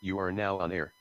[0.00, 0.93] You are now on air.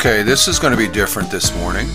[0.00, 1.88] Okay, this is going to be different this morning.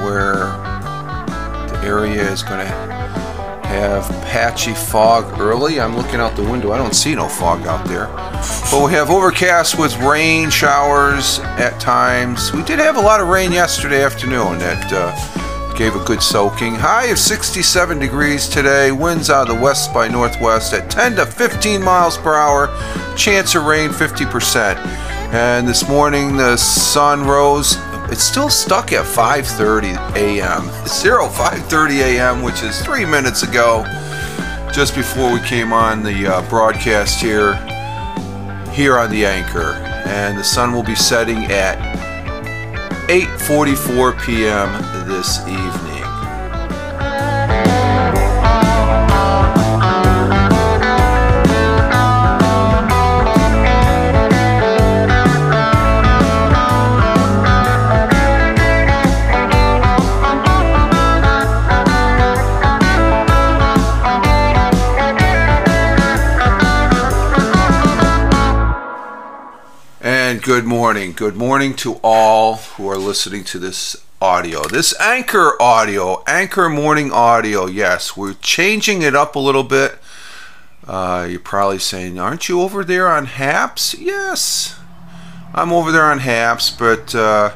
[0.04, 0.36] where
[1.66, 2.72] the area is going to
[3.66, 5.80] have patchy fog early.
[5.80, 6.70] I'm looking out the window.
[6.70, 8.06] I don't see no fog out there.
[8.70, 12.52] But we have overcast with rain showers at times.
[12.52, 15.37] We did have a lot of rain yesterday afternoon that uh,
[15.78, 16.74] gave a good soaking.
[16.74, 18.90] High of 67 degrees today.
[18.90, 22.66] Winds out of the west by northwest at 10 to 15 miles per hour.
[23.16, 24.76] Chance of rain 50%.
[25.32, 27.76] And this morning the sun rose.
[28.10, 30.62] It's still stuck at 5:30 a.m.
[30.62, 33.84] 05:30 a.m., which is three minutes ago,
[34.72, 37.54] just before we came on the uh, broadcast here,
[38.72, 39.74] here on the anchor.
[40.06, 41.78] And the sun will be setting at
[43.08, 44.97] 8:44 p.m.
[45.08, 46.04] this evening.
[70.00, 71.12] And good morning.
[71.12, 74.64] Good morning to all who are listening to this audio.
[74.64, 77.66] This Anchor audio, Anchor morning audio.
[77.66, 79.98] Yes, we're changing it up a little bit.
[80.86, 83.94] Uh, you're probably saying, aren't you over there on Haps?
[83.94, 84.78] Yes,
[85.54, 87.54] I'm over there on Haps, but uh,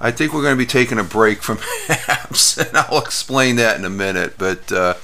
[0.00, 3.78] I think we're going to be taking a break from Haps, and I'll explain that
[3.78, 4.34] in a minute.
[4.36, 4.94] But uh,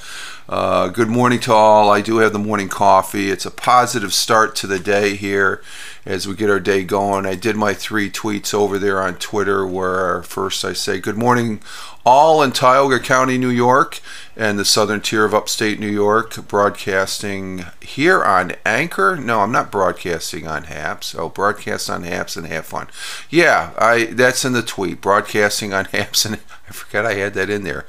[0.48, 1.88] uh, good morning to all.
[1.88, 3.30] I do have the morning coffee.
[3.30, 5.62] It's a positive start to the day here
[6.06, 7.26] as we get our day going.
[7.26, 11.60] I did my three tweets over there on Twitter where first I say, Good morning,
[12.06, 14.00] all in Tioga County, New York,
[14.36, 19.16] and the southern tier of upstate New York, broadcasting here on Anchor.
[19.16, 21.14] No, I'm not broadcasting on Haps.
[21.16, 22.86] Oh, broadcast on Haps and have fun.
[23.28, 25.00] Yeah, I that's in the tweet.
[25.00, 26.36] Broadcasting on Haps and
[26.68, 27.84] I forgot I had that in there.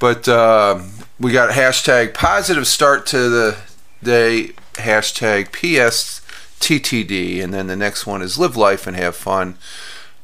[0.00, 0.82] But uh,
[1.18, 3.58] we got hashtag positive start to the
[4.02, 6.20] day, hashtag PS
[6.58, 9.56] TTD, and then the next one is live life and have fun.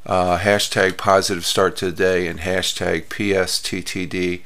[0.07, 4.43] Uh, hashtag positive start to the day and hashtag PSTTD.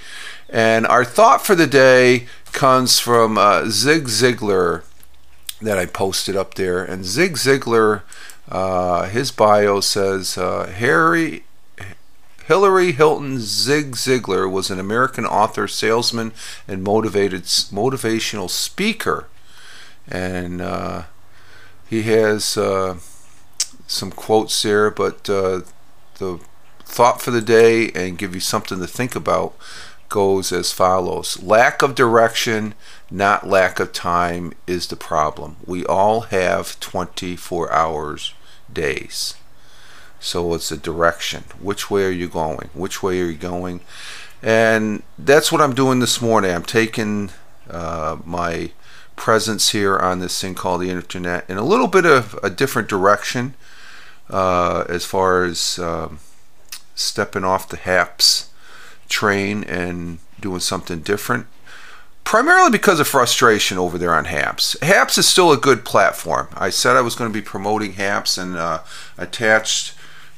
[0.48, 4.84] And our thought for the day comes from uh, Zig Ziglar
[5.60, 6.84] that I posted up there.
[6.84, 8.02] And Zig Ziglar,
[8.48, 11.44] uh, his bio says uh, Harry.
[12.46, 16.32] Hilary Hinton Zig Ziglar was an American author, salesman,
[16.66, 19.26] and motivated motivational speaker.
[20.06, 21.02] And uh,
[21.88, 22.96] he has uh,
[23.86, 25.62] some quotes there, but uh,
[26.18, 26.40] the
[26.80, 29.54] thought for the day and give you something to think about
[30.08, 32.74] goes as follows Lack of direction,
[33.10, 35.56] not lack of time, is the problem.
[35.66, 38.34] We all have 24 hours
[38.72, 39.34] days.
[40.20, 41.44] So it's a direction.
[41.60, 42.70] Which way are you going?
[42.74, 43.80] Which way are you going?
[44.42, 46.52] And that's what I'm doing this morning.
[46.52, 47.30] I'm taking
[47.70, 48.72] uh, my
[49.18, 52.88] presence here on this thing called the internet in a little bit of a different
[52.88, 53.54] direction
[54.30, 56.20] uh, as far as um,
[56.94, 58.50] stepping off the HAPS
[59.08, 61.46] train and doing something different.
[62.24, 64.76] Primarily because of frustration over there on Haps.
[64.82, 66.48] Haps is still a good platform.
[66.54, 68.80] I said I was going to be promoting Haps and uh,
[69.16, 69.94] attached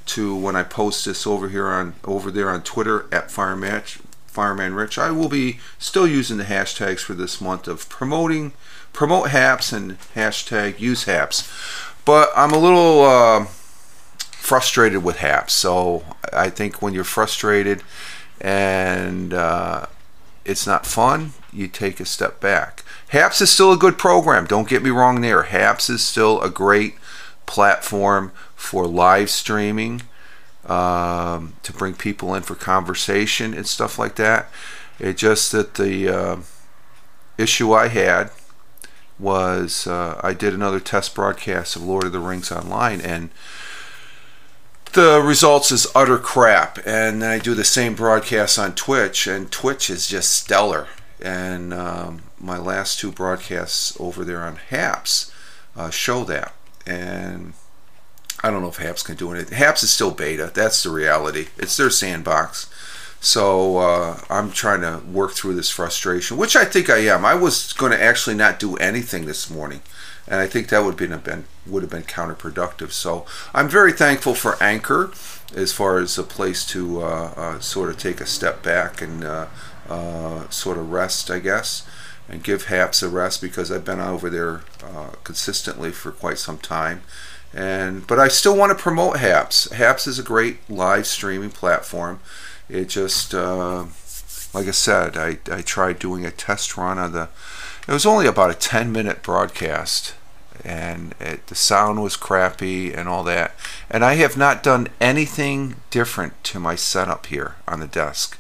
[0.07, 3.83] to when I post this over here on over there on Twitter at Fireman
[4.31, 4.99] Fireman Rich.
[4.99, 8.53] I will be still using the hashtags for this month of promoting
[8.93, 11.51] promote Haps and hashtag use Haps.
[12.05, 13.45] But I'm a little uh,
[14.31, 15.53] frustrated with Haps.
[15.53, 17.83] So I think when you're frustrated
[18.41, 19.87] and uh,
[20.45, 22.85] it's not fun, you take a step back.
[23.09, 24.47] Haps is still a good program.
[24.47, 25.43] Don't get me wrong there.
[25.45, 26.95] Haps is still a great
[27.47, 30.03] platform for live streaming
[30.67, 34.51] um, to bring people in for conversation and stuff like that.
[34.99, 36.37] It just that the uh,
[37.39, 38.31] issue I had
[39.19, 43.31] was uh, I did another test broadcast of Lord of the Rings online and
[44.93, 46.79] the results is utter crap.
[46.85, 50.89] And then i do the same broadcast on twitch and twitch is just stellar.
[51.23, 55.33] And um, my last two broadcasts over there on haps
[55.77, 56.55] uh, show that.
[56.87, 57.53] And
[58.43, 61.49] i don't know if haps can do it haps is still beta that's the reality
[61.59, 62.71] it's their sandbox
[63.21, 67.35] so uh, i'm trying to work through this frustration which i think i am i
[67.35, 69.81] was going to actually not do anything this morning
[70.31, 72.93] and I think that would have been would have been counterproductive.
[72.93, 75.11] So I'm very thankful for Anchor
[75.55, 79.25] as far as a place to uh, uh, sort of take a step back and
[79.25, 79.47] uh,
[79.89, 81.85] uh sort of rest, I guess,
[82.29, 86.59] and give Haps a rest because I've been over there uh, consistently for quite some
[86.59, 87.03] time.
[87.53, 89.71] And but I still want to promote Haps.
[89.73, 92.21] Haps is a great live streaming platform.
[92.69, 93.87] It just uh,
[94.55, 97.29] like I said, I, I tried doing a test run on the.
[97.89, 100.15] It was only about a 10 minute broadcast
[100.65, 103.55] and it, the sound was crappy and all that.
[103.91, 108.39] And I have not done anything different to my setup here on the desk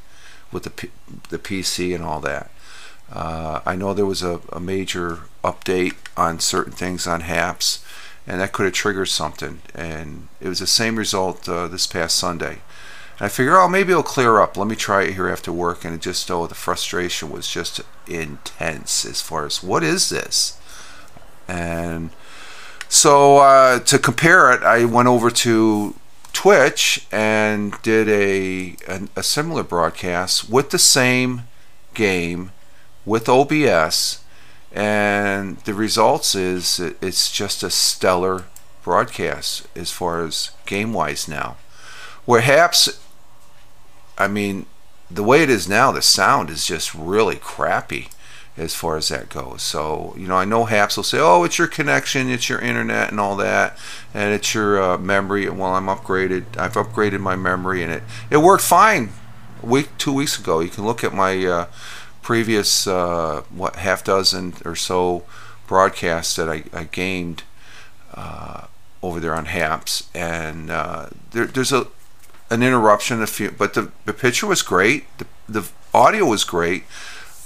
[0.52, 0.90] with the P
[1.28, 2.50] the PC and all that.
[3.12, 7.84] Uh, I know there was a, a, major update on certain things on HAPS,
[8.30, 9.60] and that could have triggered something.
[9.74, 12.60] And it was the same result uh, this past Sunday.
[13.18, 14.56] And I figure, oh, maybe it'll clear up.
[14.56, 15.84] Let me try it here after work.
[15.84, 20.56] And it just, oh, the frustration was just intense as far as what is this?
[21.48, 22.10] And
[22.88, 25.96] so uh, to compare it, I went over to
[26.32, 31.48] Twitch and did a, a, a similar broadcast with the same
[31.94, 32.52] game
[33.04, 34.19] with OBS,
[34.72, 38.44] and the results is it's just a stellar
[38.82, 41.56] broadcast as far as game wise now.
[42.26, 43.00] Perhaps,
[44.16, 44.66] I mean,
[45.10, 48.08] the way it is now, the sound is just really crappy
[48.56, 49.62] as far as that goes.
[49.62, 53.10] So, you know, I know HAPS will say, oh, it's your connection, it's your internet
[53.10, 53.76] and all that,
[54.12, 55.46] and it's your uh, memory.
[55.46, 56.56] And well, I'm upgraded.
[56.56, 59.10] I've upgraded my memory, and it, it worked fine
[59.62, 60.60] a week, two weeks ago.
[60.60, 61.66] You can look at my uh,
[62.22, 65.24] previous, uh, what, half dozen or so
[65.66, 67.44] broadcasts that I, I gamed
[68.14, 68.66] uh,
[69.02, 70.08] over there on HAPS.
[70.14, 71.86] And uh, there, there's a
[72.52, 75.04] an interruption, a few, but the, the picture was great.
[75.18, 76.82] The, the audio was great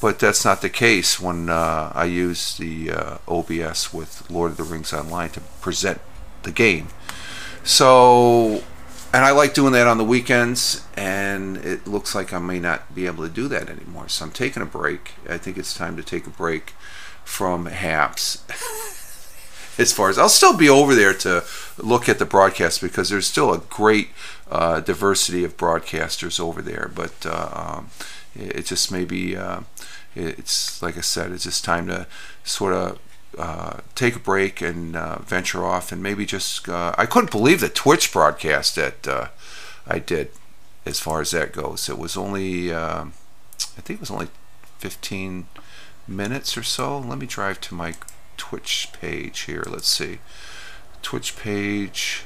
[0.04, 4.56] but that's not the case when uh, I use the uh, OBS with Lord of
[4.58, 5.98] the Rings Online to present
[6.42, 6.88] the game.
[7.62, 8.62] So,
[9.14, 12.96] and I like doing that on the weekends, and it looks like I may not
[12.96, 14.08] be able to do that anymore.
[14.08, 15.12] So I'm taking a break.
[15.28, 16.70] I think it's time to take a break
[17.24, 18.42] from HAPS.
[19.78, 21.44] as far as I'll still be over there to
[21.78, 24.08] look at the broadcast because there's still a great
[24.50, 27.90] uh, diversity of broadcasters over there, but uh, um,
[28.34, 29.60] it just maybe uh,
[30.16, 32.08] it's like I said, it's just time to
[32.42, 32.98] sort of
[33.38, 36.68] uh, take a break and uh, venture off and maybe just.
[36.68, 39.28] Uh, I couldn't believe the Twitch broadcast that uh,
[39.86, 40.30] I did,
[40.86, 41.88] as far as that goes.
[41.88, 43.12] It was only, um,
[43.76, 44.28] I think it was only
[44.78, 45.46] 15
[46.06, 46.98] minutes or so.
[46.98, 47.94] Let me drive to my
[48.36, 49.64] Twitch page here.
[49.66, 50.18] Let's see,
[51.02, 52.24] Twitch page,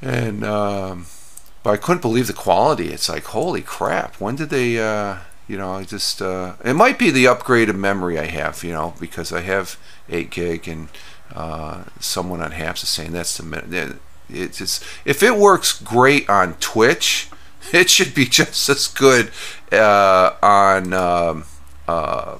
[0.00, 0.44] and.
[0.44, 1.06] Um,
[1.62, 2.92] but I couldn't believe the quality.
[2.92, 4.20] It's like, holy crap!
[4.20, 4.78] When did they?
[5.48, 8.64] You know, I just uh, it might be the upgraded memory I have.
[8.64, 10.88] You know, because I have eight gig, and
[11.34, 13.96] uh, someone on Haps is saying that's the
[14.28, 17.28] it's just if it works great on Twitch,
[17.72, 19.30] it should be just as good
[19.72, 21.44] uh, on um,
[21.86, 22.38] uh,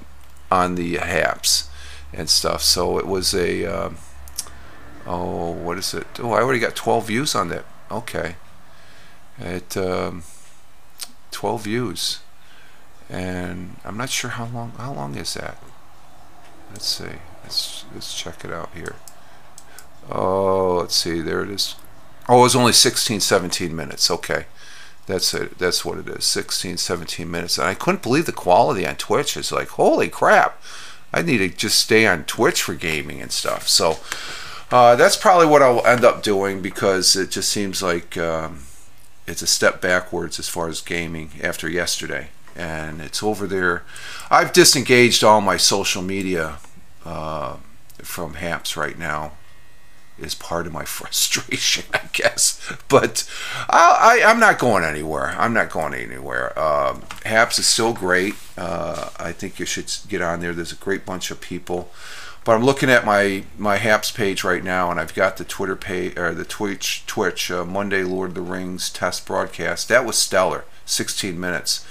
[0.51, 1.69] on the Haps
[2.13, 2.63] and stuff.
[2.63, 3.99] So it was a um,
[5.07, 6.07] oh, what is it?
[6.19, 7.65] Oh, I already got 12 views on that.
[7.91, 8.35] Okay
[9.39, 10.23] at um,
[11.31, 12.21] 12 views
[13.09, 15.63] and I'm not sure how long how long is that
[16.73, 18.97] let's see let's let's check it out here
[20.11, 21.77] oh let's see there it is
[22.29, 24.47] oh it was only 16 17 minutes okay
[25.07, 25.59] That's it.
[25.59, 26.25] That's what it is.
[26.25, 27.59] 16, 17 minutes.
[27.59, 29.37] And I couldn't believe the quality on Twitch.
[29.37, 30.61] It's like, holy crap.
[31.13, 33.69] I need to just stay on Twitch for gaming and stuff.
[33.69, 33.99] So
[34.73, 38.65] uh, that's probably what I'll end up doing because it just seems like um,
[39.27, 42.29] it's a step backwards as far as gaming after yesterday.
[42.57, 43.83] And it's over there.
[44.31, 46.59] I've disengaged all my social media
[47.05, 47.57] uh,
[47.99, 49.33] from Haps right now
[50.19, 52.61] is part of my frustration, I guess.
[52.89, 53.29] But
[53.69, 55.35] I, am not going anywhere.
[55.39, 56.59] I'm not going anywhere.
[56.59, 58.35] Um, Haps is still great.
[58.57, 60.53] Uh, I think you should get on there.
[60.53, 61.91] There's a great bunch of people.
[62.45, 65.75] But I'm looking at my my Haps page right now, and I've got the Twitter
[65.75, 69.89] page or the Twitch Twitch uh, Monday Lord of the Rings test broadcast.
[69.89, 71.85] That was stellar, 16 minutes,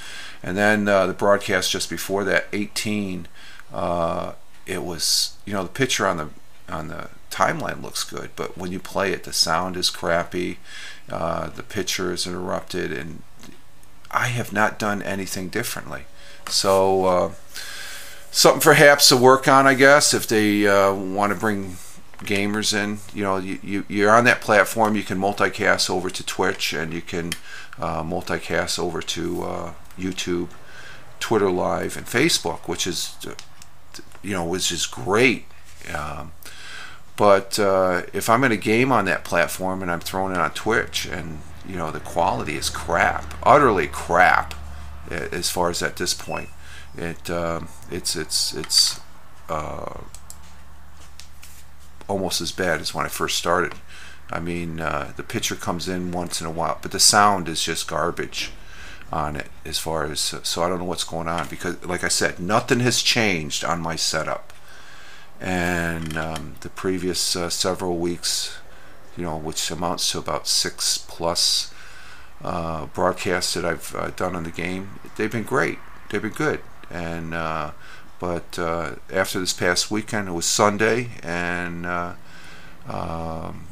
[0.45, 3.27] and then uh, the broadcast just before that, 18.
[3.73, 4.33] Uh,
[4.67, 6.29] it was you know the picture on the
[6.69, 10.59] on the timeline looks good, but when you play it, the sound is crappy,
[11.09, 13.23] uh, the picture is interrupted, and
[14.11, 16.03] I have not done anything differently.
[16.47, 17.31] So uh,
[18.31, 21.77] something for Haps to work on, I guess, if they uh, want to bring
[22.19, 22.99] gamers in.
[23.15, 24.95] You know, you, you you're on that platform.
[24.95, 27.33] You can multicast over to Twitch, and you can
[27.79, 30.49] uh, multicast over to YouTube,
[31.19, 33.15] Twitter Live, and Facebook, which is
[34.21, 35.45] you know which is great.
[35.93, 36.31] Um,
[37.15, 40.51] but uh, if I'm in a game on that platform and I'm throwing it on
[40.51, 44.53] Twitch, and you know the quality is crap, utterly crap,
[45.09, 46.49] as far as at this point,
[46.97, 48.99] it um, it's it's it's
[49.49, 50.01] uh,
[52.07, 53.73] almost as bad as when I first started.
[54.31, 57.63] I mean, uh, the picture comes in once in a while, but the sound is
[57.63, 58.51] just garbage
[59.11, 62.07] on it as far as so I don't know what's going on because like I
[62.07, 64.51] said nothing has changed on my setup
[65.39, 68.57] and um, the previous uh, several weeks,
[69.17, 71.73] you know, which amounts to about six plus
[72.43, 75.79] uh, broadcasts that I've uh, done on the game, they've been great.
[76.09, 76.61] They've been good.
[76.89, 77.71] And uh,
[78.19, 82.13] but uh, after this past weekend, it was Sunday, and uh,
[82.87, 83.67] um,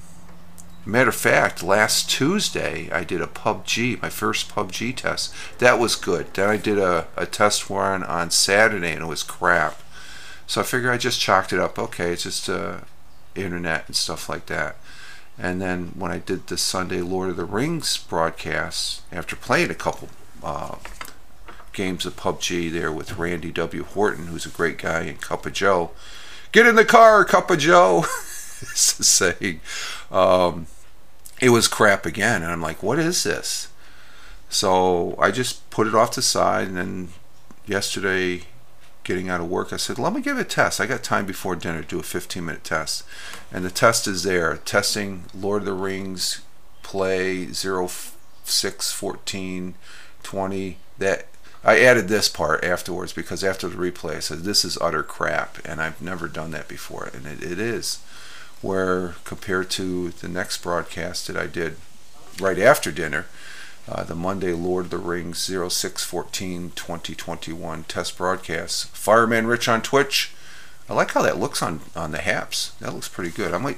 [0.86, 5.34] matter of fact, last Tuesday I did a PUBG, my first PUBG test.
[5.60, 6.34] That was good.
[6.34, 9.80] Then I did a, a test run on Saturday, and it was crap
[10.48, 11.80] so I figure I just chalked it up.
[11.80, 12.80] Okay, it's just uh,
[13.36, 14.76] internet and stuff like that.
[15.38, 19.76] And then when I did the Sunday Lord of the Rings broadcast, after playing a
[19.76, 20.10] couple
[20.44, 20.76] uh,
[21.72, 23.84] games of PUBG there with Randy W.
[23.84, 25.92] Horton, who's a great guy, and Cup of Joe,
[26.52, 28.06] get in the car, Cup of Joe,
[28.76, 29.62] saying,
[30.12, 30.68] um,
[31.42, 32.44] it was crap again.
[32.44, 33.70] And I'm like, what is this?
[34.50, 37.10] So I just put it off to side, and then
[37.66, 38.44] yesterday
[39.04, 40.80] getting out of work, I said, let me give it a test.
[40.80, 43.04] I got time before dinner to do a 15 minute test.
[43.52, 46.42] And the test is there testing Lord of the Rings
[46.82, 47.90] play 0,
[48.44, 49.76] 6, 14,
[50.24, 50.78] 20.
[51.00, 51.28] That
[51.64, 55.58] I added this part afterwards because after the replay I said, this is utter crap.
[55.66, 57.10] And I've never done that before.
[57.14, 58.00] And it, it is.
[58.64, 61.76] Where compared to the next broadcast that I did
[62.40, 63.28] right after dinner,
[63.88, 68.88] uh, the Monday Lord of the Rings 0614 2021 test broadcast.
[68.96, 70.32] Fireman Rich on Twitch.
[70.90, 72.72] I like how that looks on, on the Haps.
[72.80, 73.54] That looks pretty good.
[73.54, 73.78] I might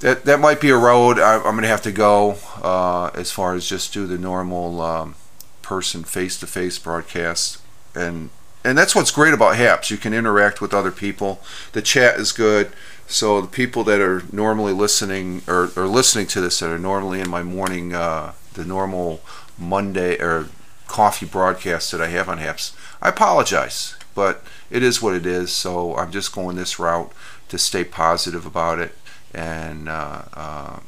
[0.00, 3.30] that that might be a road I, am going to have to go uh, as
[3.30, 5.14] far as just do the normal um,
[5.60, 7.60] person face-to-face broadcast
[7.94, 8.30] and
[8.62, 9.90] and that's what's great about Haps.
[9.90, 11.40] You can interact with other people.
[11.72, 12.72] The chat is good.
[13.10, 17.20] So the people that are normally listening or, or listening to this that are normally
[17.20, 19.20] in my morning uh, the normal
[19.58, 20.46] Monday or
[20.86, 22.72] coffee broadcast that I have on Haps.
[23.02, 25.50] I apologize, but it is what it is.
[25.50, 27.12] So I'm just going this route
[27.48, 28.94] to stay positive about it
[29.34, 30.78] and, uh, uh,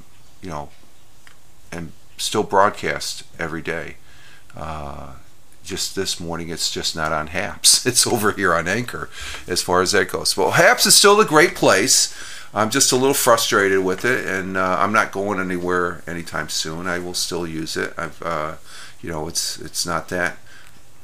[0.41, 0.69] you know,
[1.73, 3.97] and still broadcast every day.
[4.57, 5.15] Uh,
[5.65, 7.73] just this morning, it's just not on Haps.
[7.93, 9.11] It's over here on Anchor
[9.47, 10.37] as far as that goes.
[10.37, 12.15] Well, Haps is still a great place.
[12.55, 16.87] I'm just a little frustrated with it, and uh, I'm not going anywhere anytime soon.
[16.87, 17.93] I will still use it.
[17.97, 18.55] I've, uh,
[19.01, 20.37] you know, it's it's not that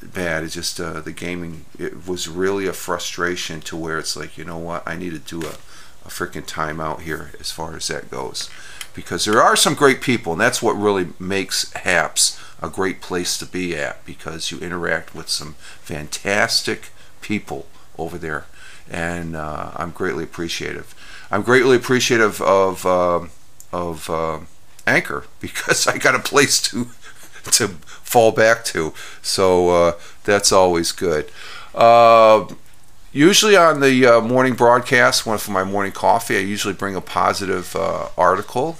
[0.02, 0.44] bad.
[0.44, 1.64] It's just uh, the gaming.
[1.78, 5.18] It was really a frustration to where it's like, you know what, I need to
[5.18, 5.54] do a,
[6.04, 8.50] a freaking timeout here as far as that goes,
[8.94, 13.38] because there are some great people, and that's what really makes Haps a great place
[13.38, 17.66] to be at, because you interact with some fantastic people
[17.98, 18.46] over there,
[18.90, 20.94] and uh, I'm greatly appreciative.
[21.30, 23.26] I'm greatly appreciative of uh,
[23.72, 24.40] of uh,
[24.86, 26.88] Anchor because I got a place to
[27.52, 28.92] to fall back to.
[29.22, 29.92] So uh,
[30.24, 31.30] that's always good.
[31.74, 32.46] Uh,
[33.12, 37.00] usually on the uh, morning broadcast, one for my morning coffee, I usually bring a
[37.00, 38.78] positive uh, article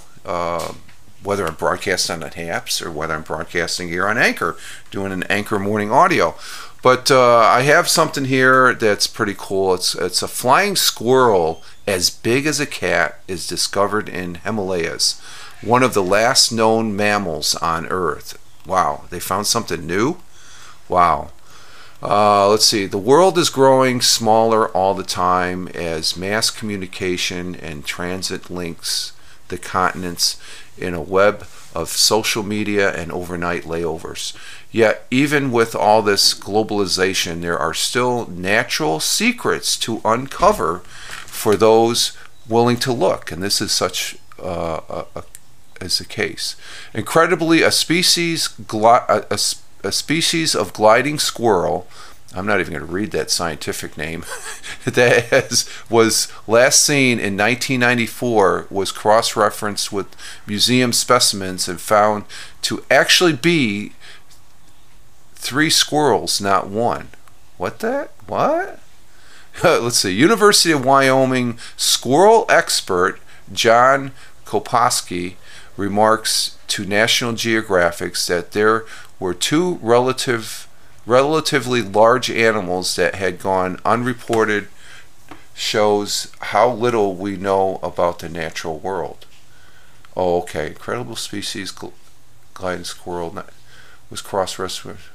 [1.23, 4.55] whether I'm broadcasting on HAPS or whether I'm broadcasting here on Anchor,
[4.91, 6.35] doing an Anchor morning audio.
[6.81, 9.73] But uh, I have something here that's pretty cool.
[9.73, 15.21] It's it's a flying squirrel as big as a cat is discovered in Himalayas,
[15.61, 18.37] one of the last known mammals on Earth.
[18.65, 20.17] Wow, they found something new.
[20.87, 21.31] Wow.
[22.01, 22.85] Uh, let's see.
[22.85, 29.11] The world is growing smaller all the time as mass communication and transit links
[29.49, 30.37] the continents
[30.81, 31.45] in a web
[31.75, 34.35] of social media and overnight layovers.
[34.71, 42.17] Yet, even with all this globalization, there are still natural secrets to uncover for those
[42.47, 45.23] willing to look, and this is such uh, a, a,
[45.81, 46.55] is the case.
[46.93, 49.39] Incredibly, a species a,
[49.83, 51.87] a species of gliding squirrel
[52.35, 54.23] I'm not even going to read that scientific name,
[54.85, 60.07] that has, was last seen in 1994, was cross referenced with
[60.45, 62.25] museum specimens and found
[62.63, 63.93] to actually be
[65.33, 67.07] three squirrels, not one.
[67.57, 68.11] What that?
[68.27, 68.79] What?
[69.63, 70.11] Let's see.
[70.11, 73.19] University of Wyoming squirrel expert
[73.51, 74.11] John
[74.45, 75.35] Koprowski
[75.75, 78.85] remarks to National Geographic that there
[79.19, 80.68] were two relative
[81.05, 84.67] relatively large animals that had gone unreported
[85.53, 89.25] shows how little we know about the natural world.
[90.15, 90.67] Oh, okay.
[90.67, 91.73] Incredible species
[92.53, 93.43] gliding squirrel
[94.09, 95.09] was cross referenced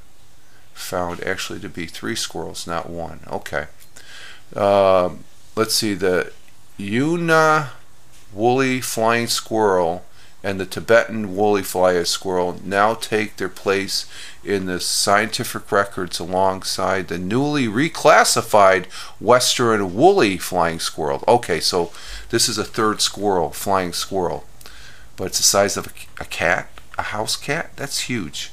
[0.74, 3.20] found actually to be three squirrels, not one.
[3.30, 3.66] Okay.
[4.54, 5.24] Um,
[5.56, 5.94] let's see.
[5.94, 6.32] The
[6.76, 7.66] Yunnan
[8.32, 10.04] woolly flying squirrel
[10.44, 14.04] and the Tibetan woolly flying squirrel now take their place
[14.44, 18.84] in the scientific records alongside the newly reclassified
[19.18, 21.24] western woolly flying squirrel.
[21.26, 21.90] Okay, so
[22.28, 24.44] this is a third squirrel, flying squirrel,
[25.16, 27.70] but it's the size of a, a cat, a house cat.
[27.76, 28.52] That's huge.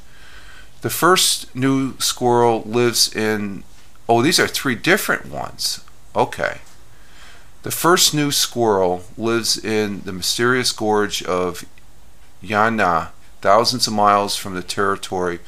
[0.80, 3.66] The first new squirrel lives in.
[4.08, 5.84] Oh, these are three different ones.
[6.16, 6.60] Okay.
[7.64, 11.64] The first new squirrel lives in the mysterious gorge of
[12.42, 13.08] Yunnan,
[13.42, 15.40] thousands of miles from the territory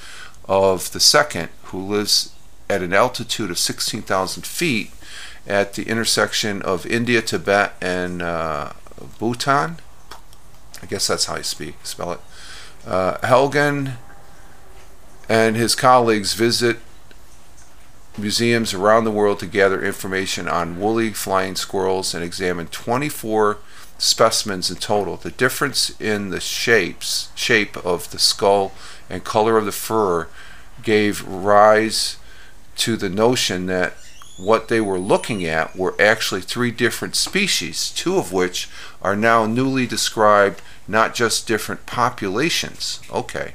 [0.45, 2.33] of the second, who lives
[2.69, 4.91] at an altitude of 16,000 feet
[5.45, 8.71] at the intersection of India, Tibet, and uh,
[9.19, 9.77] Bhutan.
[10.81, 12.19] I guess that's how you speak, spell it.
[12.85, 13.93] Uh, Helgen
[15.29, 16.77] and his colleagues visit
[18.17, 23.57] museums around the world to gather information on woolly flying squirrels and examine 24
[24.03, 25.15] specimens in total.
[25.15, 28.73] The difference in the shapes, shape of the skull
[29.09, 30.27] and color of the fur
[30.83, 32.17] gave rise
[32.77, 33.93] to the notion that
[34.37, 38.69] what they were looking at were actually three different species, two of which
[39.01, 42.99] are now newly described, not just different populations.
[43.11, 43.53] Okay.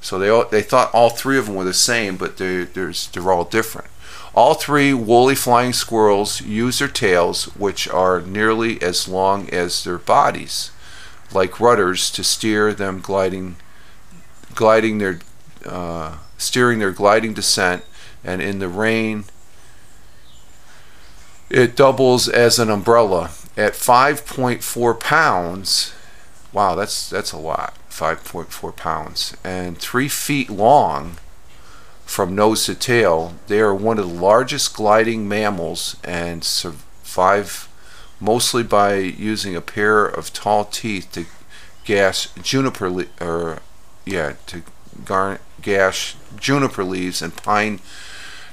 [0.00, 3.32] So they, all, they thought all three of them were the same, but they're they're
[3.32, 3.88] all different.
[4.36, 9.96] All three woolly flying squirrels use their tails, which are nearly as long as their
[9.96, 10.70] bodies,
[11.32, 13.56] like rudders to steer them gliding,
[14.54, 15.20] gliding their,
[15.64, 17.82] uh, steering their gliding descent,
[18.22, 19.24] and in the rain,
[21.48, 25.94] it doubles as an umbrella at 5.4 pounds.
[26.52, 27.74] Wow, that's that's a lot.
[27.88, 31.16] 5.4 pounds and three feet long
[32.06, 33.34] from nose to tail.
[33.48, 37.68] They are one of the largest gliding mammals and survive
[38.20, 41.26] mostly by using a pair of tall teeth to
[41.84, 43.58] gas juniper le- or
[44.06, 44.62] yeah to
[45.04, 47.80] gar- gash juniper leaves and pine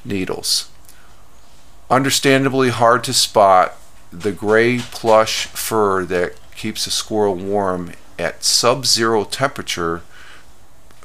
[0.04, 0.70] needles.
[1.90, 3.78] Understandably hard to spot,
[4.12, 10.02] the gray plush fur that keeps a squirrel warm at sub-zero temperature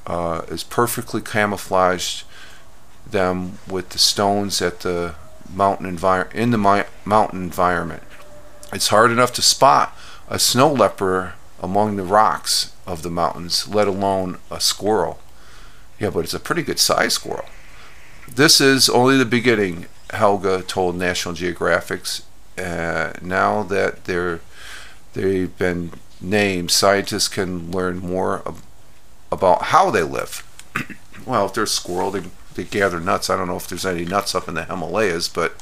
[0.07, 2.25] uh, is perfectly camouflaged
[3.11, 5.15] them with the stones at the
[5.53, 8.03] mountain envir- in the mi- mountain environment.
[8.73, 9.97] It's hard enough to spot
[10.29, 15.19] a snow leopard among the rocks of the mountains, let alone a squirrel.
[15.99, 17.47] Yeah, but it's a pretty good sized squirrel.
[18.33, 22.23] This is only the beginning, Helgen told National Geographics.
[22.57, 24.41] Uh, now that they're
[25.15, 28.63] they've been named, scientists can learn more ab-
[29.33, 30.45] about how they live.
[31.27, 32.23] well, if they're squirrel, they
[32.59, 33.31] they gather nuts.
[33.31, 35.53] I don't know if there's any nuts up in the Himalayas, but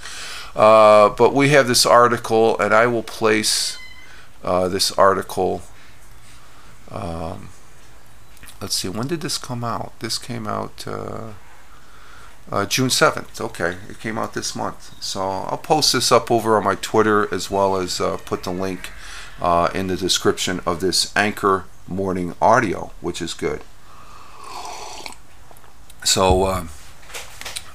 [0.56, 3.76] uh, but we have this article, and I will place
[4.42, 5.60] uh, this article.
[6.90, 7.50] Um,
[8.62, 9.92] let's see, when did this come out?
[10.00, 11.32] This came out uh,
[12.50, 13.40] uh June 7th.
[13.42, 14.94] Okay, it came out this month.
[15.02, 18.52] So I'll post this up over on my Twitter as well as uh, put the
[18.52, 18.90] link
[19.42, 23.60] uh, in the description of this Anchor morning audio, which is good.
[26.04, 26.66] So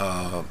[0.01, 0.43] uh,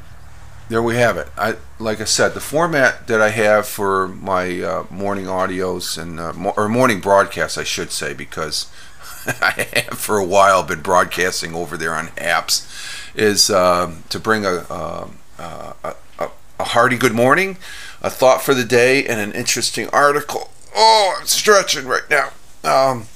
[0.69, 1.29] there we have it.
[1.37, 6.21] I like I said, the format that I have for my uh, morning audios and
[6.21, 8.71] uh, mo- or morning broadcasts, I should say, because
[9.27, 12.69] I have for a while been broadcasting over there on Haps,
[13.17, 17.57] is uh, to bring a, um, uh, a, a a hearty good morning,
[18.03, 20.51] a thought for the day, and an interesting article.
[20.77, 22.31] Oh, I'm stretching right now.
[22.63, 23.07] Um,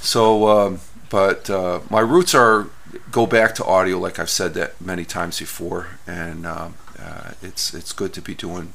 [0.00, 2.68] so, um, but uh, my roots are
[3.10, 7.74] go back to audio, like I've said that many times before, and um, uh, it's
[7.74, 8.72] it's good to be doing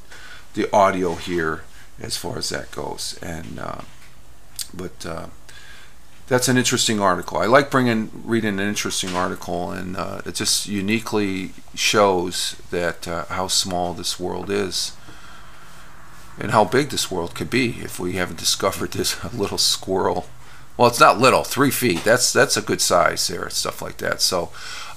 [0.54, 1.62] the audio here
[2.00, 3.18] as far as that goes.
[3.22, 3.82] And uh,
[4.74, 5.26] but uh,
[6.26, 7.38] that's an interesting article.
[7.38, 13.24] I like bringing reading an interesting article, and uh, it just uniquely shows that uh,
[13.26, 14.92] how small this world is.
[16.40, 20.26] And how big this world could be if we haven't discovered this little squirrel
[20.78, 22.04] well, it's not little, three feet.
[22.04, 24.22] That's that's a good size there, stuff like that.
[24.22, 24.50] So,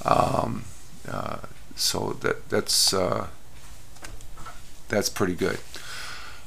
[0.06, 0.66] um,
[1.10, 1.40] uh,
[1.76, 3.28] so that that's uh,
[4.88, 5.58] that's pretty good.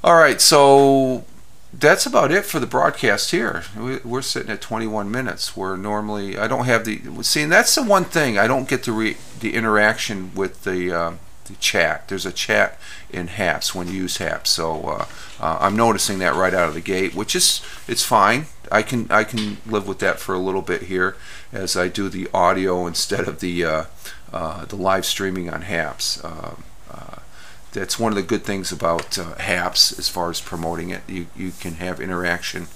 [0.05, 1.25] All right, so
[1.73, 3.65] that's about it for the broadcast here.
[3.77, 5.57] We're sitting at 21 minutes.
[5.57, 8.85] Where normally I don't have the see, and that's the one thing I don't get
[8.85, 11.13] the re, the interaction with the uh,
[11.45, 12.09] the chat.
[12.09, 12.79] There's a chat
[13.11, 15.07] in Haps when you use Haps, so uh,
[15.41, 18.47] uh, I'm noticing that right out of the gate, which is it's fine.
[18.73, 21.17] I can I can live with that for a little bit here
[21.53, 23.85] as I do the audio instead of the uh,
[24.33, 26.23] uh, the live streaming on Haps.
[26.25, 26.57] Uh,
[26.91, 27.19] uh,
[27.73, 31.03] that's one of the good things about uh, Haps as far as promoting it.
[31.09, 32.69] You you can have interaction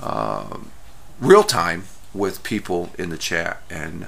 [0.00, 0.70] um,
[1.20, 4.04] real time with people in the chat, and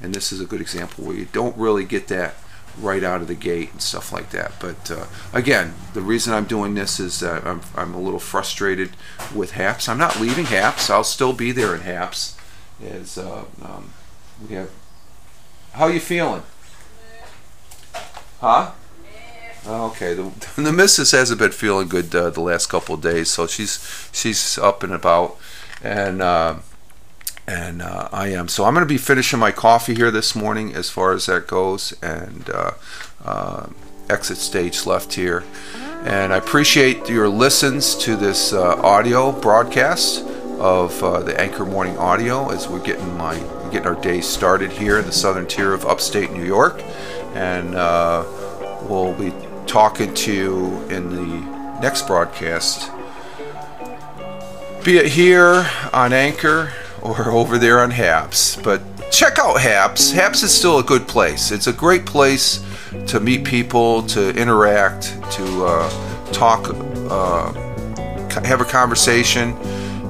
[0.00, 2.34] and this is a good example where you don't really get that
[2.80, 4.52] right out of the gate and stuff like that.
[4.60, 8.90] But uh, again, the reason I'm doing this is I'm, I'm a little frustrated
[9.34, 9.88] with HAPS.
[9.88, 10.90] I'm not leaving HAPS.
[10.90, 12.36] I'll still be there in HAPS.
[12.84, 13.92] As uh, um,
[14.48, 14.70] we have,
[15.72, 16.42] how you feeling?
[18.40, 18.72] Huh?
[19.66, 23.46] Okay, the, the missus hasn't been feeling good uh, the last couple of days, so
[23.46, 25.36] she's she's up and about,
[25.82, 26.56] and uh,
[27.46, 28.48] and uh, I am.
[28.48, 31.46] So I'm going to be finishing my coffee here this morning as far as that
[31.46, 32.72] goes, and uh,
[33.24, 33.66] uh,
[34.08, 35.44] exit stage left here.
[36.04, 40.24] And I appreciate your listens to this uh, audio broadcast
[40.58, 43.38] of uh, the Anchor Morning Audio as we're getting my
[43.70, 46.82] getting our day started here in the southern tier of upstate New York,
[47.34, 48.24] and uh,
[48.82, 49.32] we'll be
[49.66, 52.90] talking to you in the next broadcast.
[54.84, 58.56] Be it here on Anchor or over there on Haps.
[58.56, 60.10] But check out Haps.
[60.12, 61.50] Haps is still a good place.
[61.50, 62.64] It's a great place
[63.08, 66.68] to meet people, to interact, to uh, talk,
[67.10, 67.52] uh,
[68.42, 69.52] have a conversation,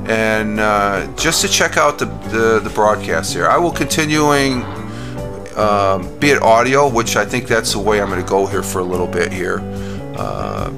[0.09, 3.47] and uh, just to check out the, the, the broadcast here.
[3.47, 4.63] I will continuing,
[5.57, 8.63] um, be it audio, which I think that's the way I'm going to go here
[8.63, 9.61] for a little bit here.
[10.17, 10.71] Uh,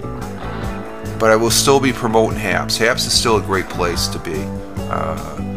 [1.19, 2.77] but I will still be promoting Haps.
[2.77, 4.45] Haps is still a great place to be.
[4.91, 5.54] Uh,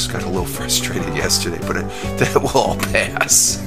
[0.00, 1.84] just got a little frustrated yesterday, but it,
[2.18, 3.62] that will all pass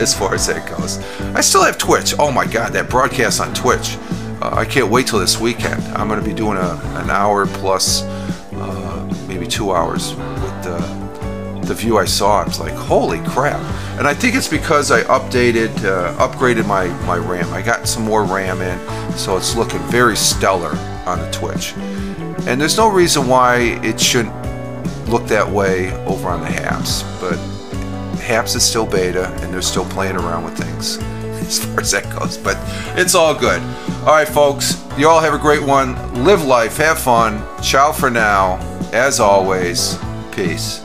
[0.00, 0.98] as far as that goes.
[1.36, 2.14] I still have Twitch.
[2.18, 3.98] Oh my God, that broadcast on Twitch.
[4.40, 5.82] Uh, I can't wait till this weekend.
[5.94, 8.02] I'm going to be doing a, an hour plus,
[8.54, 12.40] uh, maybe two hours with the, the view I saw.
[12.40, 13.60] I was like, holy crap.
[13.98, 17.52] And I think it's because I updated, uh, upgraded my, my RAM.
[17.52, 18.78] I got some more RAM in,
[19.18, 21.74] so it's looking very stellar on the Twitch.
[22.46, 24.43] And there's no reason why it shouldn't
[25.06, 27.36] look that way over on the Haps, but
[28.20, 30.98] Haps is still beta and they're still playing around with things
[31.46, 32.36] as far as that goes.
[32.38, 32.56] But
[32.98, 33.62] it's all good.
[34.00, 36.24] All right, folks, you all have a great one.
[36.24, 37.42] Live life, have fun.
[37.62, 38.56] Ciao for now.
[38.92, 39.98] As always,
[40.32, 40.83] peace.